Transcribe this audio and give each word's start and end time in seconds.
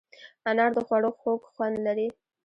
انار 0.49 0.71
د 0.75 0.77
خوړو 0.85 1.09
خوږ 1.19 1.41
خوند 1.53 1.75
لري. 1.85 2.07